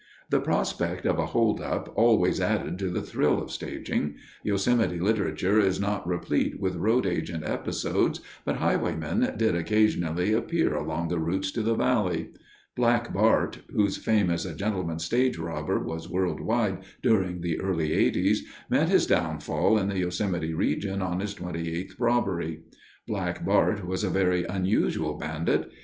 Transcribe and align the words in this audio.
The 0.31 0.39
prospect 0.39 1.05
of 1.05 1.19
a 1.19 1.27
holdup 1.27 1.91
always 1.95 2.41
added 2.41 2.79
to 2.79 2.89
the 2.89 3.03
thrill 3.03 3.39
of 3.39 3.51
staging. 3.51 4.15
Yosemite 4.41 4.99
literature 4.99 5.59
is 5.59 5.79
not 5.79 6.07
replete 6.07 6.59
with 6.59 6.75
road 6.75 7.05
agent 7.05 7.43
episodes, 7.43 8.19
but 8.43 8.55
highwaymen 8.55 9.33
did 9.37 9.55
occasionally 9.55 10.33
appear 10.33 10.73
along 10.73 11.09
the 11.09 11.19
routes 11.19 11.51
to 11.51 11.61
the 11.61 11.75
valley. 11.75 12.29
"Black 12.75 13.13
Bart," 13.13 13.59
whose 13.75 13.97
fame 13.97 14.31
as 14.31 14.43
a 14.43 14.55
gentleman 14.55 14.97
stage 14.97 15.37
robber 15.37 15.77
was 15.77 16.09
world 16.09 16.39
wide 16.39 16.79
during 17.03 17.41
the 17.41 17.59
early 17.61 17.93
'eighties, 17.93 18.41
met 18.71 18.89
his 18.89 19.05
downfall 19.05 19.77
in 19.77 19.87
the 19.87 19.99
Yosemite 19.99 20.55
region 20.55 21.03
on 21.03 21.19
his 21.19 21.35
twenty 21.35 21.77
eighth 21.79 21.99
robbery. 21.99 22.61
Black 23.07 23.45
Bart 23.45 23.85
was 23.85 24.03
a 24.03 24.09
very 24.09 24.45
unusual 24.45 25.13
bandit. 25.19 25.71